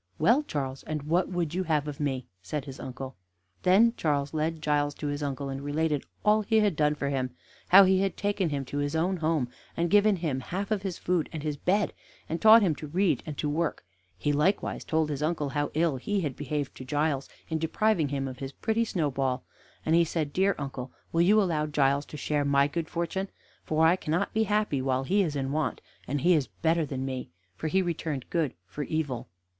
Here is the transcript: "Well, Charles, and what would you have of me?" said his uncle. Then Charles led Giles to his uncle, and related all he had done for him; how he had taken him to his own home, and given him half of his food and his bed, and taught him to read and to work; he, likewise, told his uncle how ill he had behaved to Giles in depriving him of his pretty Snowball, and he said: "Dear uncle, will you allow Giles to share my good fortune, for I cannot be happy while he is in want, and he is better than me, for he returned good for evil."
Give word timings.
"Well, 0.17 0.41
Charles, 0.41 0.81
and 0.81 1.03
what 1.03 1.29
would 1.29 1.53
you 1.53 1.61
have 1.65 1.87
of 1.87 1.99
me?" 1.99 2.25
said 2.41 2.65
his 2.65 2.79
uncle. 2.79 3.17
Then 3.61 3.93
Charles 3.95 4.33
led 4.33 4.59
Giles 4.59 4.95
to 4.95 5.05
his 5.05 5.21
uncle, 5.21 5.49
and 5.49 5.61
related 5.61 6.05
all 6.25 6.41
he 6.41 6.59
had 6.59 6.75
done 6.75 6.95
for 6.95 7.09
him; 7.09 7.35
how 7.67 7.83
he 7.83 7.99
had 8.01 8.17
taken 8.17 8.49
him 8.49 8.65
to 8.65 8.79
his 8.79 8.95
own 8.95 9.17
home, 9.17 9.47
and 9.77 9.91
given 9.91 10.15
him 10.15 10.39
half 10.39 10.71
of 10.71 10.81
his 10.81 10.97
food 10.97 11.29
and 11.31 11.43
his 11.43 11.55
bed, 11.55 11.93
and 12.27 12.41
taught 12.41 12.63
him 12.63 12.73
to 12.77 12.87
read 12.87 13.21
and 13.27 13.37
to 13.37 13.47
work; 13.47 13.85
he, 14.17 14.33
likewise, 14.33 14.83
told 14.83 15.11
his 15.11 15.21
uncle 15.21 15.49
how 15.49 15.69
ill 15.75 15.97
he 15.97 16.21
had 16.21 16.35
behaved 16.35 16.75
to 16.77 16.83
Giles 16.83 17.29
in 17.47 17.59
depriving 17.59 18.09
him 18.09 18.27
of 18.27 18.39
his 18.39 18.53
pretty 18.53 18.83
Snowball, 18.85 19.43
and 19.85 19.93
he 19.93 20.03
said: 20.03 20.33
"Dear 20.33 20.55
uncle, 20.57 20.91
will 21.11 21.21
you 21.21 21.39
allow 21.39 21.67
Giles 21.67 22.07
to 22.07 22.17
share 22.17 22.43
my 22.43 22.67
good 22.67 22.89
fortune, 22.89 23.29
for 23.63 23.85
I 23.85 23.97
cannot 23.97 24.33
be 24.33 24.45
happy 24.45 24.81
while 24.81 25.03
he 25.03 25.21
is 25.21 25.35
in 25.35 25.51
want, 25.51 25.79
and 26.07 26.21
he 26.21 26.33
is 26.33 26.47
better 26.47 26.87
than 26.87 27.05
me, 27.05 27.29
for 27.55 27.67
he 27.67 27.83
returned 27.83 28.31
good 28.31 28.55
for 28.65 28.81
evil." 28.81 29.29